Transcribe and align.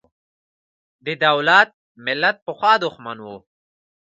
د 1.05 1.07
دولت–ملت 1.25 2.35
پخوا 2.45 2.73
دښمن 2.83 3.17
و. 3.21 3.27